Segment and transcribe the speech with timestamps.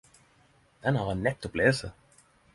[0.87, 1.93] Den har eg nettopp lese!